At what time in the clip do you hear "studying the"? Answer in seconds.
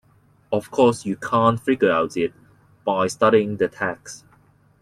3.05-3.67